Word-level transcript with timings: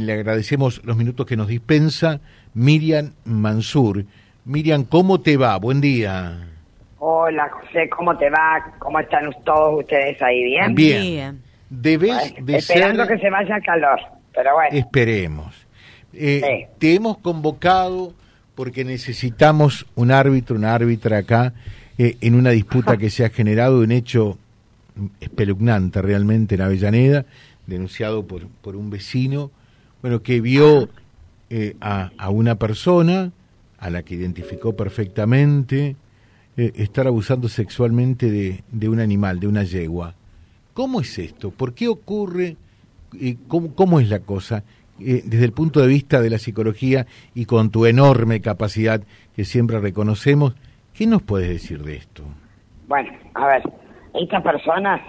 eh, 0.00 0.06
le 0.06 0.12
agradecemos 0.14 0.82
los 0.84 0.96
minutos 0.96 1.26
que 1.26 1.36
nos 1.36 1.48
dispensa 1.48 2.20
Miriam 2.54 3.12
Mansur. 3.24 4.04
Miriam, 4.44 4.84
¿cómo 4.84 5.20
te 5.20 5.36
va? 5.36 5.56
Buen 5.58 5.80
día. 5.80 6.48
Hola 6.98 7.48
José, 7.48 7.88
¿cómo 7.88 8.16
te 8.18 8.28
va? 8.28 8.74
¿Cómo 8.78 9.00
están 9.00 9.30
todos 9.44 9.80
ustedes 9.80 10.20
ahí? 10.22 10.44
¿Bien? 10.44 10.74
Bien. 10.74 11.42
Debes 11.70 12.34
de 12.40 12.56
esperando 12.56 13.06
que 13.06 13.18
se 13.18 13.30
vaya 13.30 13.56
el 13.56 13.62
calor, 13.62 14.00
pero 14.34 14.54
bueno. 14.54 14.76
Esperemos. 14.76 15.66
Eh, 16.12 16.68
te 16.78 16.94
hemos 16.94 17.18
convocado 17.18 18.12
porque 18.56 18.84
necesitamos 18.84 19.86
un 19.94 20.10
árbitro, 20.10 20.56
una 20.56 20.74
árbitra 20.74 21.18
acá 21.18 21.54
eh, 21.96 22.16
en 22.20 22.34
una 22.34 22.50
disputa 22.50 22.96
que 22.98 23.08
se 23.08 23.24
ha 23.24 23.30
generado, 23.30 23.80
un 23.80 23.92
hecho 23.92 24.36
espeluznante 25.20 26.02
realmente 26.02 26.56
en 26.56 26.62
Avellaneda, 26.62 27.24
denunciado 27.66 28.26
por, 28.26 28.48
por 28.48 28.76
un 28.76 28.90
vecino, 28.90 29.50
bueno, 30.02 30.22
que 30.22 30.40
vio 30.40 30.88
eh, 31.50 31.76
a, 31.80 32.10
a, 32.16 32.30
una 32.30 32.54
persona 32.54 33.32
a 33.78 33.90
la 33.90 34.02
que 34.02 34.14
identificó 34.14 34.76
perfectamente 34.76 35.96
eh, 36.56 36.72
estar 36.76 37.06
abusando 37.06 37.48
sexualmente 37.48 38.30
de, 38.30 38.62
de, 38.70 38.88
un 38.88 39.00
animal, 39.00 39.40
de 39.40 39.46
una 39.46 39.64
yegua. 39.64 40.14
¿Cómo 40.74 41.00
es 41.00 41.18
esto? 41.18 41.50
¿Por 41.50 41.74
qué 41.74 41.88
ocurre? 41.88 42.56
¿Cómo, 43.48 43.74
¿Cómo 43.74 44.00
es 44.00 44.08
la 44.08 44.20
cosa? 44.20 44.62
Eh, 45.00 45.22
desde 45.24 45.46
el 45.46 45.52
punto 45.52 45.80
de 45.80 45.86
vista 45.86 46.20
de 46.20 46.28
la 46.28 46.38
psicología 46.38 47.06
y 47.34 47.46
con 47.46 47.70
tu 47.70 47.86
enorme 47.86 48.40
capacidad 48.40 49.00
que 49.34 49.44
siempre 49.44 49.80
reconocemos, 49.80 50.54
¿qué 50.92 51.06
nos 51.06 51.22
puedes 51.22 51.48
decir 51.48 51.82
de 51.82 51.96
esto? 51.96 52.24
Bueno, 52.86 53.10
a 53.34 53.46
ver, 53.46 53.62
estas 54.14 54.42
personas 54.42 55.00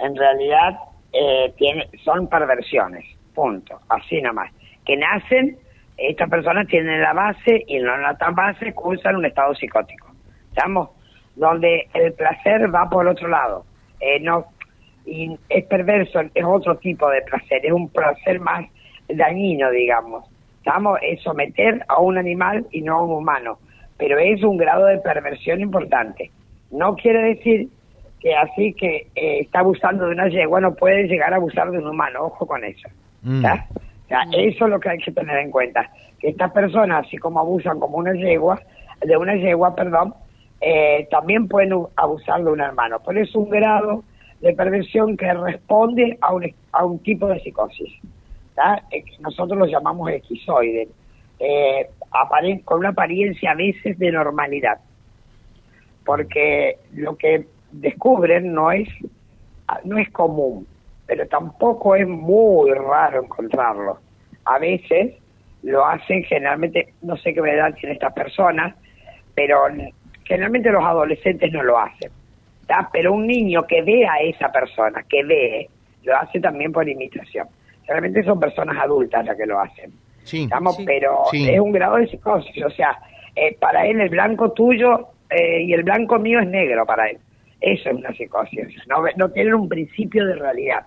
en 0.00 0.14
realidad 0.14 0.78
eh, 1.12 1.54
tiene, 1.56 1.88
son 2.04 2.28
perversiones, 2.28 3.04
punto, 3.38 3.78
así 3.88 4.20
nomás, 4.20 4.50
que 4.84 4.96
nacen, 4.96 5.56
estas 5.96 6.28
personas 6.28 6.66
tienen 6.66 7.00
la 7.00 7.12
base 7.12 7.62
y 7.68 7.78
no 7.78 7.96
la 7.96 8.16
base 8.34 8.72
cursan 8.72 9.14
un 9.14 9.26
estado 9.26 9.54
psicótico, 9.54 10.08
¿estamos? 10.48 10.90
Donde 11.36 11.86
el 11.94 12.14
placer 12.14 12.74
va 12.74 12.90
por 12.90 13.06
otro 13.06 13.28
lado, 13.28 13.64
eh, 14.00 14.18
no 14.18 14.46
y 15.06 15.38
es 15.48 15.64
perverso, 15.66 16.20
es 16.34 16.44
otro 16.44 16.78
tipo 16.78 17.08
de 17.10 17.22
placer, 17.22 17.64
es 17.64 17.72
un 17.72 17.88
placer 17.90 18.40
más 18.40 18.66
dañino, 19.08 19.70
digamos. 19.70 20.24
¿Estamos? 20.58 20.98
Es 21.00 21.22
someter 21.22 21.84
a 21.86 22.00
un 22.00 22.18
animal 22.18 22.66
y 22.72 22.82
no 22.82 22.96
a 22.96 23.04
un 23.04 23.12
humano, 23.12 23.58
pero 23.96 24.18
es 24.18 24.42
un 24.42 24.56
grado 24.56 24.86
de 24.86 24.98
perversión 24.98 25.60
importante. 25.60 26.32
No 26.72 26.96
quiere 26.96 27.22
decir 27.22 27.68
que 28.20 28.34
así 28.34 28.74
que 28.74 29.06
eh, 29.14 29.40
está 29.42 29.60
abusando 29.60 30.06
de 30.06 30.12
una 30.12 30.28
yegua 30.28 30.60
no 30.60 30.74
puede 30.74 31.04
llegar 31.04 31.32
a 31.32 31.36
abusar 31.36 31.70
de 31.70 31.78
un 31.78 31.86
humano, 31.86 32.24
ojo 32.24 32.44
con 32.46 32.64
eso. 32.64 32.88
Mm. 33.22 33.44
eso 34.34 34.64
es 34.64 34.70
lo 34.70 34.80
que 34.80 34.90
hay 34.90 34.98
que 34.98 35.12
tener 35.12 35.38
en 35.38 35.50
cuenta, 35.50 35.90
que 36.18 36.28
estas 36.28 36.52
personas, 36.52 37.06
así 37.06 37.16
como 37.18 37.40
abusan 37.40 37.78
como 37.78 37.98
una 37.98 38.12
yegua, 38.12 38.60
de 39.00 39.16
una 39.16 39.34
yegua, 39.34 39.74
perdón, 39.74 40.14
eh, 40.60 41.06
también 41.10 41.46
pueden 41.48 41.72
abusar 41.96 42.42
de 42.42 42.50
un 42.50 42.60
hermano. 42.60 43.00
Por 43.00 43.16
eso 43.16 43.38
un 43.38 43.50
grado 43.50 44.02
de 44.40 44.52
perversión 44.52 45.16
que 45.16 45.32
responde 45.32 46.18
a 46.20 46.34
un, 46.34 46.52
a 46.72 46.84
un 46.84 46.98
tipo 47.00 47.26
de 47.26 47.40
psicosis. 47.40 47.92
Nosotros 49.20 49.58
lo 49.58 49.66
llamamos 49.66 50.10
esquizoide, 50.10 50.88
eh, 51.38 51.90
con 52.64 52.80
una 52.80 52.88
apariencia 52.88 53.52
a 53.52 53.54
veces 53.54 53.98
de 53.98 54.10
normalidad, 54.10 54.80
porque 56.04 56.78
lo 56.94 57.16
que 57.16 57.46
descubren 57.70 58.52
no 58.52 58.72
es, 58.72 58.88
no 59.84 59.98
es 59.98 60.10
común, 60.10 60.66
pero 61.08 61.26
tampoco 61.26 61.96
es 61.96 62.06
muy 62.06 62.70
raro 62.70 63.24
encontrarlo. 63.24 63.98
A 64.44 64.58
veces 64.58 65.14
lo 65.62 65.84
hacen 65.84 66.22
generalmente, 66.22 66.92
no 67.02 67.16
sé 67.16 67.32
qué 67.32 67.40
edad 67.40 67.74
tienen 67.74 67.94
estas 67.94 68.12
personas, 68.12 68.76
pero 69.34 69.62
generalmente 70.24 70.70
los 70.70 70.84
adolescentes 70.84 71.50
no 71.50 71.62
lo 71.62 71.78
hacen. 71.78 72.12
Pero 72.92 73.14
un 73.14 73.26
niño 73.26 73.66
que 73.66 73.80
ve 73.80 74.06
a 74.06 74.18
esa 74.18 74.52
persona, 74.52 75.02
que 75.08 75.24
ve, 75.24 75.70
lo 76.04 76.14
hace 76.14 76.38
también 76.40 76.70
por 76.72 76.86
imitación. 76.86 77.48
Realmente 77.86 78.22
son 78.22 78.38
personas 78.38 78.76
adultas 78.76 79.24
las 79.24 79.36
que 79.36 79.46
lo 79.46 79.58
hacen. 79.58 79.90
Sí, 80.24 80.46
pero 80.84 81.22
es 81.32 81.58
un 81.58 81.72
grado 81.72 81.96
de 81.96 82.06
psicosis, 82.06 82.62
o 82.62 82.70
sea, 82.70 82.98
eh, 83.34 83.56
para 83.58 83.86
él 83.86 83.98
el 83.98 84.10
blanco 84.10 84.52
tuyo 84.52 85.08
eh, 85.30 85.62
y 85.62 85.72
el 85.72 85.84
blanco 85.84 86.18
mío 86.18 86.40
es 86.40 86.46
negro 86.46 86.84
para 86.84 87.08
él. 87.08 87.16
Eso 87.62 87.88
es 87.88 87.96
una 87.96 88.12
psicosis, 88.12 88.68
no, 88.88 88.96
no 89.16 89.30
tienen 89.30 89.54
un 89.54 89.70
principio 89.70 90.26
de 90.26 90.34
realidad, 90.34 90.86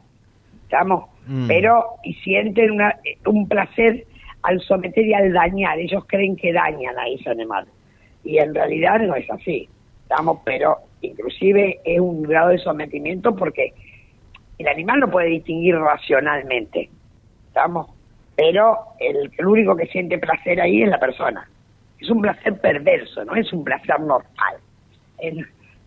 ¿estamos? 0.71 1.09
Mm. 1.27 1.47
Pero 1.47 1.85
y 2.03 2.13
sienten 2.15 2.71
una, 2.71 2.95
un 3.25 3.47
placer 3.47 4.05
al 4.43 4.61
someter 4.61 5.05
y 5.05 5.13
al 5.13 5.33
dañar, 5.33 5.77
ellos 5.77 6.05
creen 6.07 6.37
que 6.37 6.53
dañan 6.53 6.97
a 6.97 7.07
ese 7.07 7.29
animal 7.29 7.67
y 8.23 8.37
en 8.37 8.55
realidad 8.55 8.99
no 9.01 9.15
es 9.15 9.29
así, 9.29 9.67
¿estamos? 10.03 10.39
Pero 10.45 10.77
inclusive 11.01 11.79
es 11.83 11.99
un 11.99 12.23
grado 12.23 12.49
de 12.49 12.57
sometimiento 12.57 13.35
porque 13.35 13.73
el 14.57 14.67
animal 14.67 15.01
no 15.01 15.11
puede 15.11 15.27
distinguir 15.27 15.75
racionalmente, 15.75 16.89
¿estamos? 17.47 17.87
Pero 18.35 18.77
el, 18.99 19.29
el 19.37 19.45
único 19.45 19.75
que 19.75 19.87
siente 19.87 20.17
placer 20.17 20.61
ahí 20.61 20.83
es 20.83 20.89
la 20.89 20.99
persona. 20.99 21.47
Es 21.99 22.09
un 22.09 22.21
placer 22.21 22.59
perverso, 22.59 23.25
no 23.25 23.35
es 23.35 23.51
un 23.51 23.63
placer 23.63 23.99
normal. 23.99 24.55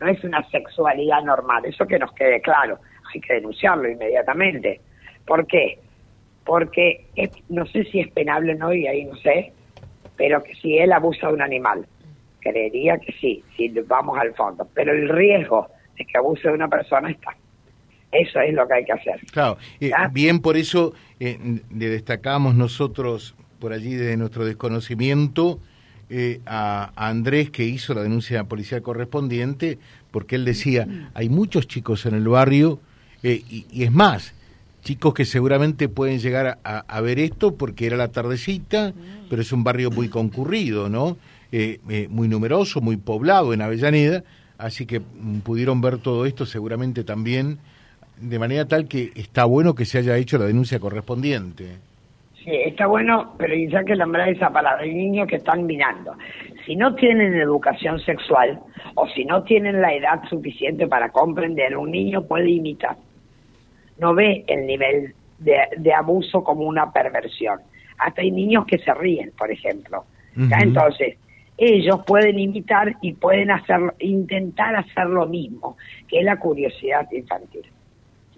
no 0.00 0.08
es 0.08 0.22
una 0.22 0.46
sexualidad 0.50 1.22
normal, 1.22 1.64
eso 1.64 1.86
que 1.86 1.98
nos 1.98 2.12
quede 2.12 2.40
claro. 2.42 2.78
Hay 3.14 3.20
que 3.20 3.34
denunciarlo 3.34 3.88
inmediatamente. 3.88 4.80
¿Por 5.26 5.46
qué? 5.46 5.78
Porque 6.44 7.06
no 7.48 7.66
sé 7.66 7.84
si 7.84 8.00
es 8.00 8.10
penable 8.10 8.54
o 8.54 8.58
no, 8.58 8.74
y 8.74 8.86
ahí 8.86 9.04
no 9.04 9.16
sé, 9.16 9.52
pero 10.16 10.42
que 10.42 10.54
si 10.56 10.78
él 10.78 10.92
abusa 10.92 11.28
de 11.28 11.34
un 11.34 11.42
animal, 11.42 11.86
creería 12.40 12.98
que 12.98 13.12
sí, 13.12 13.42
si 13.56 13.68
vamos 13.68 14.18
al 14.18 14.34
fondo. 14.34 14.68
Pero 14.74 14.92
el 14.92 15.08
riesgo 15.08 15.68
de 15.96 16.04
que 16.04 16.18
abuse 16.18 16.48
de 16.48 16.54
una 16.54 16.68
persona 16.68 17.10
está. 17.10 17.34
Eso 18.12 18.40
es 18.40 18.54
lo 18.54 18.66
que 18.68 18.74
hay 18.74 18.84
que 18.84 18.92
hacer. 18.92 19.20
Claro, 19.32 19.58
eh, 19.80 19.90
bien 20.12 20.40
por 20.40 20.56
eso 20.56 20.92
eh, 21.18 21.38
le 21.74 21.88
destacamos 21.88 22.54
nosotros 22.54 23.34
por 23.58 23.72
allí 23.72 23.94
desde 23.94 24.16
nuestro 24.16 24.44
desconocimiento 24.44 25.58
eh, 26.10 26.40
a, 26.46 26.92
Andrés 26.94 27.50
que 27.50 27.64
hizo 27.64 27.94
la 27.94 28.02
denuncia 28.02 28.44
policial 28.44 28.82
correspondiente, 28.82 29.78
porque 30.10 30.36
él 30.36 30.44
decía, 30.44 30.86
hay 31.14 31.28
muchos 31.28 31.66
chicos 31.66 32.06
en 32.06 32.14
el 32.14 32.28
barrio, 32.28 32.78
y, 33.30 33.82
es 33.82 33.92
más, 33.92 34.34
chicos 34.82 35.14
que 35.14 35.24
seguramente 35.24 35.88
pueden 35.88 36.18
llegar 36.18 36.58
a, 36.62 37.00
ver 37.00 37.18
esto 37.18 37.56
porque 37.56 37.86
era 37.86 37.96
la 37.96 38.12
tardecita, 38.12 38.92
pero 39.30 39.42
es 39.42 39.52
un 39.52 39.64
barrio 39.64 39.90
muy 39.90 40.08
concurrido, 40.08 40.88
¿no? 40.88 41.16
muy 42.08 42.28
numeroso, 42.28 42.80
muy 42.80 42.96
poblado 42.96 43.54
en 43.54 43.62
Avellaneda, 43.62 44.24
así 44.58 44.86
que 44.86 45.00
mm, 45.00 45.40
pudieron 45.44 45.80
ver 45.80 45.98
todo 45.98 46.26
esto 46.26 46.46
seguramente 46.46 47.04
también 47.04 47.58
de 48.20 48.38
manera 48.38 48.66
tal 48.66 48.86
que 48.88 49.10
está 49.14 49.44
bueno 49.44 49.74
que 49.74 49.84
se 49.84 49.98
haya 49.98 50.16
hecho 50.16 50.38
la 50.38 50.46
denuncia 50.46 50.78
correspondiente. 50.78 51.78
Sí, 52.42 52.50
está 52.50 52.86
bueno, 52.86 53.34
pero 53.38 53.54
ya 53.54 53.82
que 53.84 53.96
nombrar 53.96 54.28
esa 54.28 54.50
palabra, 54.50 54.82
hay 54.82 54.94
niños 54.94 55.26
que 55.26 55.36
están 55.36 55.64
mirando. 55.64 56.14
Si 56.66 56.76
no 56.76 56.94
tienen 56.94 57.34
educación 57.34 57.98
sexual 58.00 58.60
o 58.94 59.08
si 59.08 59.24
no 59.24 59.42
tienen 59.44 59.80
la 59.80 59.94
edad 59.94 60.22
suficiente 60.28 60.86
para 60.86 61.10
comprender, 61.10 61.76
un 61.76 61.90
niño 61.90 62.22
puede 62.22 62.50
imitar. 62.50 62.96
No 63.98 64.14
ve 64.14 64.44
el 64.46 64.66
nivel 64.66 65.14
de, 65.38 65.92
abuso 65.92 66.42
como 66.42 66.64
una 66.64 66.92
perversión. 66.92 67.60
Hasta 67.98 68.22
hay 68.22 68.30
niños 68.30 68.66
que 68.66 68.78
se 68.78 68.92
ríen, 68.94 69.32
por 69.36 69.50
ejemplo. 69.50 70.04
Entonces, 70.36 71.16
ellos 71.56 72.00
pueden 72.04 72.38
imitar 72.38 72.96
y 73.00 73.12
pueden 73.12 73.50
hacer, 73.50 73.94
intentar 74.00 74.74
hacer 74.74 75.06
lo 75.06 75.26
mismo, 75.26 75.76
que 76.08 76.18
es 76.18 76.24
la 76.24 76.36
curiosidad 76.38 77.10
infantil. 77.12 77.64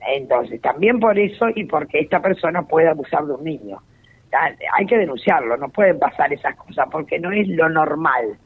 Entonces, 0.07 0.61
también 0.61 1.01
por 1.01 1.19
eso 1.19 1.47
y 1.55 1.65
porque 1.65 2.01
esta 2.01 2.21
persona 2.21 2.63
puede 2.63 2.89
abusar 2.89 3.25
de 3.25 3.33
un 3.33 3.45
niño. 3.45 3.79
Hay 4.77 4.85
que 4.85 4.99
denunciarlo, 4.99 5.57
no 5.57 5.71
pueden 5.71 5.99
pasar 5.99 6.33
esas 6.33 6.55
cosas 6.57 6.89
porque 6.93 7.19
no 7.19 7.33
es 7.33 7.49
lo 7.49 7.69
normal 7.71 8.37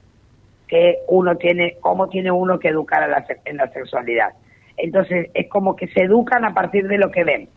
que 0.69 0.99
uno 1.09 1.37
tiene, 1.37 1.77
cómo 1.81 2.09
tiene 2.09 2.31
uno 2.31 2.61
que 2.61 2.69
educar 2.69 3.03
a 3.03 3.09
la, 3.09 3.27
en 3.45 3.57
la 3.57 3.67
sexualidad. 3.73 4.33
Entonces, 4.83 5.31
es 5.35 5.49
como 5.49 5.77
que 5.77 5.89
se 5.89 6.03
educan 6.03 6.45
a 6.45 6.55
partir 6.55 6.89
de 6.89 6.99
lo 6.99 7.11
que 7.11 7.25
ven. 7.25 7.49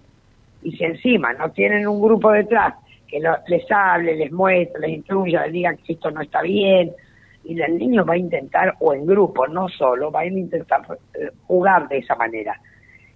Y 0.62 0.72
si 0.74 0.84
encima 0.84 1.34
no 1.34 1.52
tienen 1.52 1.88
un 1.88 2.02
grupo 2.02 2.32
detrás 2.32 2.76
que 3.08 3.20
les 3.20 3.72
hable, 3.72 4.16
les 4.16 4.32
muestre, 4.32 4.82
les 4.82 4.98
instruya, 4.98 5.44
les 5.44 5.54
diga 5.54 5.76
que 5.76 5.94
esto 5.94 6.10
no 6.12 6.22
está 6.22 6.42
bien, 6.42 6.92
y 7.44 7.62
el 7.62 7.78
niño 7.78 8.06
va 8.06 8.14
a 8.14 8.18
intentar, 8.18 8.76
o 8.80 8.94
en 8.94 9.06
grupo, 9.06 9.48
no 9.48 9.68
solo, 9.70 10.12
va 10.12 10.22
a 10.22 10.26
intentar 10.26 10.82
eh, 11.14 11.30
jugar 11.46 11.88
de 11.90 11.98
esa 12.00 12.16
manera. 12.16 12.60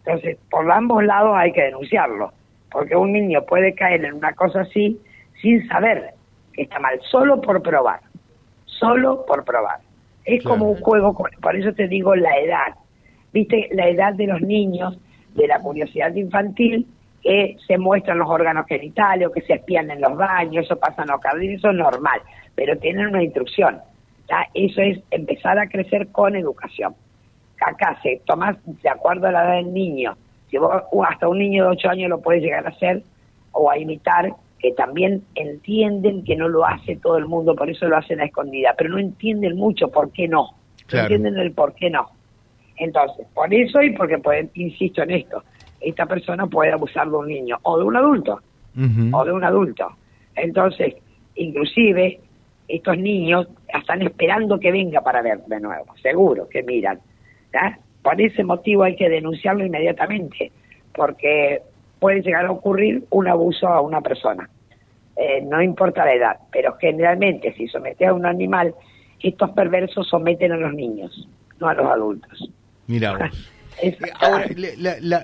Entonces, 0.06 0.38
por 0.50 0.70
ambos 0.72 1.04
lados 1.04 1.34
hay 1.36 1.52
que 1.52 1.64
denunciarlo, 1.64 2.32
porque 2.72 2.96
un 2.96 3.14
niño 3.14 3.44
puede 3.44 3.74
caer 3.74 4.06
en 4.06 4.16
una 4.16 4.34
cosa 4.34 4.62
así 4.62 5.00
sin 5.42 5.68
saber 5.68 6.14
que 6.54 6.64
está 6.64 6.80
mal, 6.80 7.00
solo 7.10 7.42
por 7.42 7.62
probar, 7.62 8.02
solo 8.66 9.26
por 9.26 9.44
probar. 9.44 9.80
Es 10.26 10.44
como 10.44 10.72
un 10.72 10.80
juego, 10.82 11.14
por 11.14 11.56
eso 11.56 11.74
te 11.74 11.88
digo 11.88 12.16
la 12.16 12.38
edad. 12.38 12.76
Viste, 13.34 13.70
la 13.74 13.88
edad 13.88 14.14
de 14.14 14.28
los 14.28 14.42
niños, 14.42 14.98
de 15.36 15.48
la 15.48 15.60
curiosidad 15.60 16.14
infantil, 16.16 16.88
que 17.22 17.58
se 17.68 17.78
muestran 17.78 18.20
los 18.20 18.30
órganos 18.30 18.66
genitales 18.68 19.28
o 19.28 19.32
que 19.32 19.42
se 19.42 19.54
espían 19.54 19.92
en 19.92 20.02
los 20.02 20.16
baños, 20.16 20.66
eso 20.66 20.78
pasa 20.78 21.04
en 21.04 21.10
los 21.10 21.22
jardines, 21.22 21.60
eso 21.60 21.70
es 21.70 21.76
normal, 21.76 22.22
pero 22.56 22.78
tienen 22.78 23.08
una 23.08 23.24
instrucción. 23.24 23.80
Eso 24.54 24.82
es 24.82 25.00
empezar 25.12 25.58
a 25.58 25.68
crecer 25.68 26.08
con 26.08 26.36
educación. 26.36 26.96
Acá 27.66 27.98
se 28.04 28.22
toma 28.26 28.58
de 28.66 28.90
acuerdo 28.90 29.28
a 29.28 29.32
la 29.32 29.44
edad 29.44 29.56
del 29.56 29.74
niño. 29.74 30.18
Si 30.50 30.58
vos, 30.58 30.84
hasta 31.08 31.28
un 31.28 31.40
niño 31.40 31.66
de 31.66 31.70
8 31.72 31.90
años 31.90 32.10
lo 32.10 32.22
puede 32.22 32.40
llegar 32.40 32.66
a 32.66 32.70
hacer 32.70 33.04
o 33.52 33.72
a 33.72 33.78
imitar, 33.78 34.34
que 34.60 34.72
también 34.74 35.24
entienden 35.36 36.24
que 36.24 36.36
no 36.36 36.48
lo 36.48 36.66
hace 36.66 36.96
todo 36.98 37.18
el 37.18 37.26
mundo, 37.26 37.56
por 37.56 37.70
eso 37.70 37.88
lo 37.88 37.98
hacen 37.98 38.22
a 38.22 38.26
escondida, 38.26 38.74
pero 38.78 38.90
no 38.90 39.00
entienden 39.00 39.56
mucho 39.56 39.90
por 39.90 40.12
qué 40.12 40.28
no. 40.28 40.50
No 40.92 41.00
entienden 41.00 41.38
el 41.38 41.52
por 41.52 41.74
qué 41.74 41.90
no. 41.90 42.10
Entonces, 42.78 43.28
por 43.34 43.54
eso 43.54 43.82
y 43.82 43.92
porque, 43.92 44.18
pueden, 44.20 44.50
insisto 44.54 45.04
en 45.04 45.12
esto, 45.12 45.44
esta 45.82 46.06
persona 46.06 46.48
puede 46.48 46.72
abusar 46.72 47.10
de 47.10 47.16
un 47.16 47.28
niño 47.28 47.58
o 47.64 47.78
de 47.78 47.84
un 47.84 47.96
adulto, 47.96 48.40
o 49.12 49.26
de 49.26 49.32
un 49.32 49.44
adulto. 49.44 49.88
Entonces, 50.36 50.96
inclusive, 51.36 52.20
estos 52.68 52.98
niños 52.98 53.48
están 53.68 54.02
esperando 54.02 54.60
que 54.60 54.72
venga 54.72 55.02
para 55.02 55.22
ver 55.22 55.40
de 55.46 55.60
nuevo, 55.60 55.96
seguro 56.02 56.48
que 56.50 56.64
miran. 56.64 57.00
Por 58.02 58.22
ese 58.22 58.44
motivo 58.44 58.84
hay 58.84 58.96
que 58.96 59.10
denunciarlo 59.10 59.66
inmediatamente, 59.66 60.52
porque 60.94 61.62
puede 62.00 62.22
llegar 62.22 62.46
a 62.46 62.52
ocurrir 62.52 63.04
un 63.10 63.28
abuso 63.28 63.68
a 63.68 63.82
una 63.82 64.02
persona. 64.02 64.50
Eh, 65.16 65.42
no 65.42 65.62
importa 65.62 66.06
la 66.06 66.14
edad, 66.14 66.38
pero 66.52 66.78
generalmente 66.80 67.54
si 67.54 67.68
somete 67.68 68.06
a 68.06 68.14
un 68.14 68.26
animal, 68.26 68.76
estos 69.20 69.50
perversos 69.52 70.08
someten 70.08 70.52
a 70.52 70.58
los 70.58 70.74
niños, 70.74 71.28
no 71.60 71.68
a 71.68 71.74
los 71.74 71.88
adultos. 71.88 72.52
Mira 72.88 73.18
vos. 73.18 73.54
Eh, 73.80 73.96
ahora, 74.20 74.48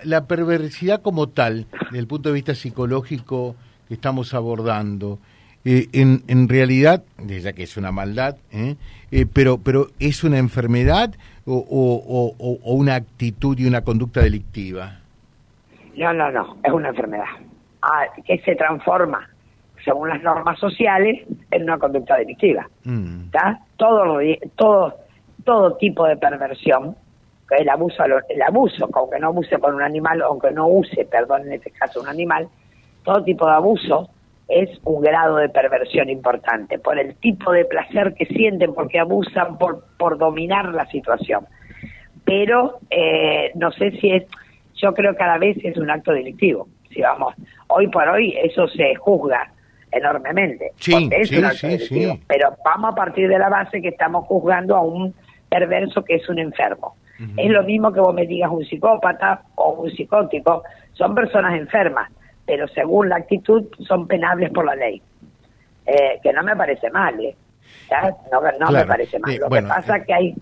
la, 0.04 0.28
perversidad 0.28 1.02
como 1.02 1.28
tal, 1.28 1.66
desde 1.86 1.98
el 1.98 2.06
punto 2.06 2.30
de 2.30 2.36
vista 2.36 2.54
psicológico 2.54 3.56
que 3.88 3.96
estamos 3.96 4.36
abordando, 4.36 5.18
eh, 5.66 5.88
en, 5.92 6.22
en, 6.28 6.48
realidad, 6.48 7.02
ya 7.18 7.54
que 7.54 7.64
es 7.64 7.78
una 7.78 7.92
maldad, 7.92 8.38
pero, 9.34 9.58
pero 9.58 9.88
¿es 10.00 10.24
una 10.24 10.38
enfermedad 10.38 11.16
o, 11.46 11.56
o, 11.56 12.36
o, 12.38 12.74
una 12.74 12.96
actitud 12.96 13.58
y 13.58 13.66
una 13.66 13.82
conducta 13.82 14.22
delictiva? 14.22 15.00
No, 15.96 16.14
no, 16.14 16.32
no, 16.32 16.58
es 16.64 16.72
una 16.72 16.90
enfermedad 16.90 17.26
ah, 17.82 18.06
que 18.26 18.40
se 18.40 18.56
transforma, 18.56 19.30
según 19.84 20.10
las 20.10 20.22
normas 20.24 20.58
sociales, 20.60 21.22
en 21.52 21.64
una 21.64 21.78
conducta 21.78 22.16
delictiva. 22.18 22.68
Mm. 22.84 23.30
Todo, 23.78 24.20
todo, 24.56 24.96
todo 25.44 25.78
tipo 25.78 26.08
de 26.08 26.18
perversión, 26.18 26.96
el 27.58 27.70
abuso, 27.70 28.04
el 28.30 28.42
abuso, 28.42 28.90
aunque 28.94 29.20
no 29.20 29.28
abuse 29.28 29.58
con 29.58 29.76
un 29.76 29.82
animal, 29.82 30.22
aunque 30.22 30.52
no 30.52 30.68
use, 30.68 31.06
perdón, 31.06 31.48
en 31.48 31.54
este 31.54 31.72
caso 31.72 32.02
un 32.02 32.08
animal, 32.08 32.48
todo 33.04 33.24
tipo 33.24 33.46
de 33.46 33.54
abuso 33.54 34.10
es 34.48 34.70
un 34.84 35.02
grado 35.02 35.38
de 35.38 35.50
perversión 35.50 36.10
importante, 36.10 36.80
por 36.80 37.00
el 37.00 37.16
tipo 37.16 37.52
de 37.52 37.66
placer 37.66 38.14
que 38.14 38.26
sienten, 38.26 38.74
porque 38.74 39.00
abusan 39.00 39.58
por, 39.58 39.86
por 39.98 40.18
dominar 40.18 40.74
la 40.74 40.86
situación. 40.88 41.46
Pero 42.26 42.80
eh, 42.90 43.52
no 43.56 43.72
sé 43.72 43.92
si 44.00 44.12
es, 44.12 44.24
yo 44.76 44.94
creo 44.94 45.14
que 45.14 45.18
cada 45.18 45.38
vez 45.38 45.58
es 45.64 45.78
un 45.78 45.90
acto 45.90 46.12
delictivo. 46.12 46.68
Si 46.94 47.02
vamos, 47.02 47.34
hoy 47.68 47.88
por 47.88 48.08
hoy 48.08 48.36
eso 48.42 48.68
se 48.68 48.96
juzga 48.96 49.52
enormemente. 49.92 50.72
Sí, 50.76 51.10
es 51.12 51.32
un 51.32 51.46
acto 51.46 51.68
delictivo. 51.68 52.20
Pero 52.28 52.56
vamos 52.64 52.94
a 52.94 52.96
partir 52.96 53.28
de 53.28 53.40
la 53.40 53.50
base 53.50 53.82
que 53.82 53.90
estamos 53.90 54.26
juzgando 54.26 54.76
a 54.76 54.82
un 54.82 55.14
perverso 55.50 56.04
que 56.04 56.16
es 56.16 56.30
un 56.30 56.40
enfermo. 56.40 56.96
Es 57.38 57.52
lo 57.52 57.64
mismo 57.64 57.92
que 57.92 58.00
vos 58.00 58.14
me 58.14 58.26
digas 58.26 58.52
un 58.52 58.66
psicópata 58.66 59.44
o 59.56 59.74
un 59.74 59.92
psicótico, 59.92 60.64
son 60.94 61.16
personas 61.16 61.56
enfermas, 61.56 62.12
pero 62.46 62.68
según 62.68 63.10
la 63.10 63.18
actitud 63.18 63.66
son 63.88 64.08
penables 64.08 64.52
por 64.52 64.66
la 64.66 64.76
ley. 64.76 65.02
Eh, 65.86 66.20
que 66.22 66.32
no 66.32 66.44
me 66.44 66.56
parece 66.56 66.90
mal, 66.90 67.20
¿eh? 67.20 67.36
No, 68.32 68.42
no 68.60 68.72
me 68.72 68.86
parece 68.86 69.20
mal. 69.20 69.36
Lo 69.36 69.50
que 69.50 69.62
pasa 69.62 70.04
que 70.04 70.14
hay, 70.14 70.36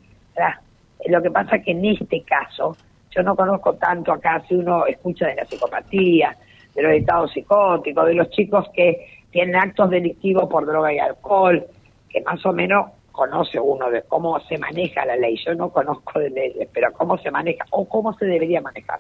lo 1.07 1.21
que 1.21 1.31
pasa 1.31 1.59
que 1.59 1.71
en 1.71 1.85
este 1.85 2.21
caso 2.21 2.75
yo 3.09 3.23
no 3.23 3.35
conozco 3.35 3.73
tanto 3.73 4.13
acá, 4.13 4.41
si 4.47 4.55
uno 4.55 4.85
escucha 4.85 5.27
de 5.27 5.35
la 5.35 5.45
psicopatía, 5.45 6.35
de 6.73 6.81
los 6.81 6.93
estados 6.93 7.31
psicóticos, 7.31 8.05
de 8.05 8.13
los 8.13 8.29
chicos 8.29 8.67
que 8.73 9.23
tienen 9.31 9.55
actos 9.55 9.89
delictivos 9.89 10.49
por 10.49 10.65
droga 10.65 10.93
y 10.93 10.99
alcohol, 10.99 11.65
que 12.09 12.21
más 12.21 12.45
o 12.45 12.53
menos 12.53 12.91
conoce 13.11 13.59
uno 13.59 13.89
de 13.89 14.03
cómo 14.03 14.39
se 14.41 14.57
maneja 14.57 15.05
la 15.05 15.15
ley. 15.15 15.37
Yo 15.45 15.53
no 15.55 15.69
conozco 15.69 16.19
de 16.19 16.29
leyes, 16.29 16.67
pero 16.73 16.91
cómo 16.93 17.17
se 17.17 17.31
maneja 17.31 17.65
o 17.71 17.87
cómo 17.87 18.13
se 18.13 18.25
debería 18.25 18.61
manejar. 18.61 18.99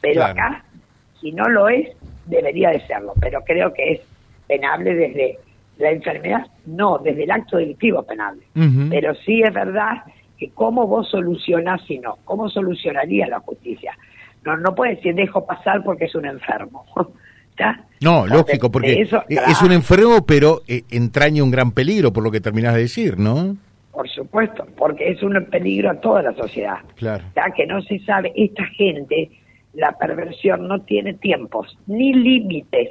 Pero 0.00 0.24
acá, 0.24 0.64
si 1.20 1.32
no 1.32 1.44
lo 1.48 1.68
es, 1.68 1.88
debería 2.26 2.70
de 2.70 2.86
serlo. 2.86 3.14
Pero 3.20 3.42
creo 3.42 3.72
que 3.72 3.92
es 3.92 4.00
penable 4.46 4.94
desde 4.94 5.38
la 5.78 5.90
enfermedad, 5.90 6.46
no, 6.66 6.98
desde 6.98 7.24
el 7.24 7.30
acto 7.30 7.56
delictivo 7.56 8.02
penable. 8.02 8.42
Pero 8.90 9.14
sí 9.14 9.42
es 9.42 9.52
verdad 9.52 10.02
que 10.36 10.50
cómo 10.50 10.86
vos 10.86 11.08
solucionás 11.10 11.82
si 11.86 11.98
no, 11.98 12.18
cómo 12.24 12.48
solucionaría 12.48 13.26
la 13.26 13.40
justicia. 13.40 13.96
No, 14.44 14.56
no 14.56 14.74
puede 14.74 14.96
decir 14.96 15.14
dejo 15.14 15.44
pasar 15.44 15.82
porque 15.82 16.04
es 16.04 16.14
un 16.14 16.26
enfermo. 16.26 16.84
No, 18.00 18.26
lógico, 18.26 18.70
porque 18.70 19.02
es 19.02 19.62
un 19.62 19.72
enfermo, 19.72 20.24
pero 20.24 20.62
eh, 20.68 20.82
entraña 20.90 21.42
un 21.42 21.50
gran 21.50 21.72
peligro, 21.72 22.12
por 22.12 22.22
lo 22.22 22.30
que 22.30 22.40
terminás 22.40 22.74
de 22.74 22.82
decir, 22.82 23.18
¿no? 23.18 23.56
Por 23.90 24.08
supuesto, 24.08 24.66
porque 24.76 25.10
es 25.10 25.22
un 25.22 25.44
peligro 25.50 25.90
a 25.90 25.94
toda 25.94 26.22
la 26.22 26.32
sociedad. 26.34 26.78
Claro. 26.94 27.24
Ya 27.34 27.50
que 27.50 27.66
no 27.66 27.82
se 27.82 27.98
sabe, 28.00 28.32
esta 28.36 28.64
gente, 28.66 29.30
la 29.74 29.92
perversión 29.98 30.68
no 30.68 30.80
tiene 30.82 31.14
tiempos, 31.14 31.76
ni 31.88 32.14
límites. 32.14 32.90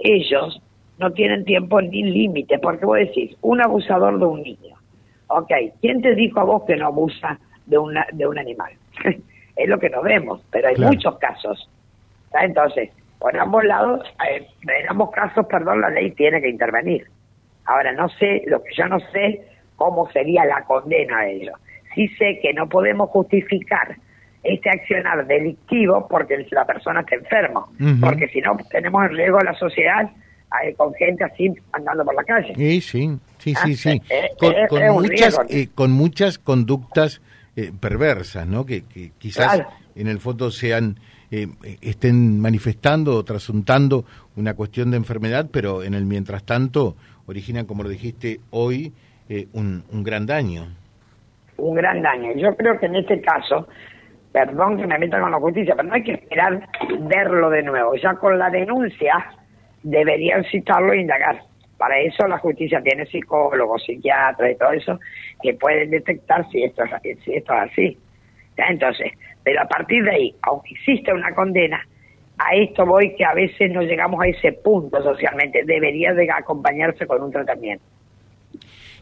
Ellos 0.00 0.60
no 0.98 1.12
tienen 1.12 1.44
tiempo 1.44 1.80
ni 1.80 2.02
límites, 2.02 2.58
porque 2.60 2.84
vos 2.84 2.98
decís, 2.98 3.36
un 3.42 3.60
abusador 3.60 4.18
de 4.18 4.24
un 4.24 4.42
niño 4.42 4.72
Ok, 5.34 5.50
¿quién 5.80 6.02
te 6.02 6.14
dijo 6.14 6.40
a 6.40 6.44
vos 6.44 6.64
que 6.66 6.76
no 6.76 6.86
abusa 6.86 7.38
de, 7.64 7.78
una, 7.78 8.06
de 8.12 8.26
un 8.26 8.38
animal? 8.38 8.72
es 9.56 9.68
lo 9.68 9.78
que 9.78 9.88
nos 9.88 10.02
vemos, 10.02 10.42
pero 10.50 10.68
hay 10.68 10.76
muchos 10.76 11.16
casos. 11.18 11.68
Entonces, 12.38 12.90
por 13.22 13.38
ambos 13.38 13.64
lados, 13.64 14.00
eh, 14.28 14.44
en 14.62 14.88
ambos 14.88 15.12
casos, 15.12 15.46
perdón, 15.46 15.80
la 15.80 15.90
ley 15.90 16.10
tiene 16.10 16.42
que 16.42 16.48
intervenir. 16.48 17.06
Ahora, 17.66 17.92
no 17.92 18.08
sé, 18.08 18.42
lo 18.46 18.60
que 18.64 18.74
yo 18.76 18.86
no 18.88 18.98
sé, 19.12 19.46
cómo 19.76 20.10
sería 20.10 20.44
la 20.44 20.64
condena 20.64 21.18
a 21.18 21.28
ellos. 21.28 21.54
Sí 21.94 22.08
sé 22.18 22.40
que 22.42 22.52
no 22.52 22.68
podemos 22.68 23.10
justificar 23.10 23.96
este 24.42 24.70
accionar 24.70 25.24
delictivo 25.24 26.08
porque 26.08 26.44
la 26.50 26.64
persona 26.64 27.00
está 27.00 27.14
enferma, 27.14 27.64
porque 28.00 28.26
si 28.26 28.40
no 28.40 28.56
tenemos 28.68 29.04
en 29.04 29.16
riesgo 29.16 29.38
a 29.38 29.44
la 29.44 29.54
sociedad 29.54 30.10
con 30.76 30.92
gente 30.94 31.22
así 31.22 31.48
andando 31.72 32.04
por 32.04 32.16
la 32.16 32.24
calle. 32.24 32.52
Sí, 32.56 32.80
sí, 32.80 33.18
sí, 33.38 33.54
sí, 33.54 33.76
sí. 33.76 34.02
Ah, 34.42 34.66
con, 34.68 34.82
muchas, 34.94 35.40
eh, 35.48 35.68
con 35.72 35.92
muchas 35.92 36.38
conductas 36.38 37.22
eh, 37.54 37.70
perversas, 37.78 38.48
¿no? 38.48 38.66
Que, 38.66 38.82
quizás 39.18 39.62
en 39.94 40.08
el 40.08 40.18
fondo 40.18 40.50
sean 40.50 40.98
eh, 41.32 41.48
estén 41.80 42.38
manifestando 42.38 43.16
o 43.16 43.24
trasuntando 43.24 44.04
una 44.36 44.54
cuestión 44.54 44.92
de 44.92 44.98
enfermedad, 44.98 45.48
pero 45.50 45.82
en 45.82 45.94
el 45.94 46.06
mientras 46.06 46.44
tanto 46.44 46.94
originan, 47.26 47.66
como 47.66 47.82
lo 47.82 47.88
dijiste 47.88 48.38
hoy, 48.50 48.92
un, 49.54 49.82
un 49.90 50.02
gran 50.02 50.26
daño. 50.26 50.66
Un 51.56 51.74
gran 51.74 52.02
daño. 52.02 52.34
Yo 52.36 52.54
creo 52.54 52.78
que 52.78 52.84
en 52.84 52.96
este 52.96 53.18
caso 53.22 53.66
perdón 54.32 54.78
que 54.78 54.86
me 54.86 54.98
meta 54.98 55.20
con 55.20 55.30
la 55.30 55.38
justicia, 55.38 55.74
pero 55.76 55.88
no 55.88 55.94
hay 55.94 56.02
que 56.02 56.14
esperar 56.14 56.66
verlo 57.00 57.50
de 57.50 57.62
nuevo. 57.62 57.94
Ya 57.96 58.14
con 58.14 58.38
la 58.38 58.50
denuncia 58.50 59.14
deberían 59.82 60.42
citarlo 60.44 60.92
e 60.92 61.02
indagar. 61.02 61.42
Para 61.76 61.98
eso 62.00 62.26
la 62.26 62.38
justicia 62.38 62.80
tiene 62.82 63.06
psicólogos, 63.06 63.84
psiquiatras 63.84 64.52
y 64.52 64.54
todo 64.56 64.72
eso 64.72 65.00
que 65.42 65.54
pueden 65.54 65.90
detectar 65.90 66.48
si 66.50 66.64
esto 66.64 66.84
es, 66.84 67.18
si 67.24 67.34
esto 67.34 67.52
es 67.54 67.60
así. 67.70 67.98
Entonces, 68.56 69.12
pero 69.42 69.62
a 69.62 69.66
partir 69.66 70.04
de 70.04 70.10
ahí, 70.10 70.34
aunque 70.42 70.74
exista 70.74 71.14
una 71.14 71.34
condena, 71.34 71.80
a 72.38 72.54
esto 72.54 72.84
voy 72.86 73.14
que 73.14 73.24
a 73.24 73.34
veces 73.34 73.70
no 73.72 73.82
llegamos 73.82 74.22
a 74.22 74.28
ese 74.28 74.52
punto 74.52 75.02
socialmente. 75.02 75.64
Debería 75.64 76.12
de 76.12 76.30
acompañarse 76.30 77.06
con 77.06 77.22
un 77.22 77.30
tratamiento. 77.30 77.84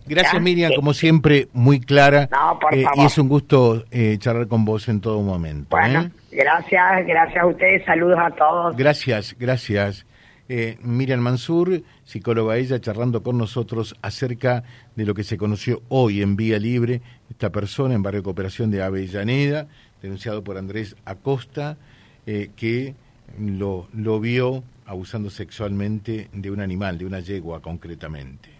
Gracias 0.07 0.42
Miriam, 0.42 0.73
como 0.75 0.95
siempre, 0.95 1.49
muy 1.52 1.80
clara. 1.80 2.28
Eh, 2.73 2.85
y 2.97 3.04
es 3.04 3.19
un 3.19 3.28
gusto 3.28 3.85
eh, 3.90 4.16
charlar 4.19 4.49
con 4.49 4.64
vos 4.64 4.88
en 4.88 5.00
todo 5.00 5.21
momento. 5.21 5.69
Bueno, 5.71 6.02
¿eh? 6.02 6.11
gracias, 6.33 7.07
gracias 7.07 7.42
a 7.42 7.47
ustedes, 7.47 7.85
saludos 7.85 8.19
a 8.19 8.30
todos. 8.30 8.76
Gracias, 8.76 9.37
gracias 9.38 10.07
eh, 10.52 10.78
Miriam 10.83 11.21
Mansur, 11.21 11.85
psicóloga 12.02 12.57
ella, 12.57 12.80
charlando 12.80 13.23
con 13.23 13.38
nosotros 13.38 13.95
acerca 14.02 14.64
de 14.97 15.04
lo 15.07 15.14
que 15.14 15.23
se 15.23 15.38
conoció 15.38 15.80
hoy 15.88 16.23
en 16.23 16.35
Vía 16.35 16.59
Libre, 16.59 17.02
esta 17.30 17.52
persona 17.52 17.95
en 17.95 18.02
Barrio 18.02 18.25
Cooperación 18.25 18.69
de 18.73 18.83
Avellaneda, 18.83 19.69
denunciado 20.02 20.42
por 20.42 20.59
Andrés 20.59 20.97
Acosta, 21.04 21.78
eh, 22.26 22.50
que 22.57 22.97
lo, 23.38 23.87
lo 23.92 24.19
vio 24.19 24.64
abusando 24.87 25.30
sexualmente 25.30 26.28
de 26.33 26.50
un 26.50 26.61
animal, 26.61 26.99
de 26.99 27.07
una 27.07 27.21
yegua 27.21 27.62
concretamente. 27.62 28.59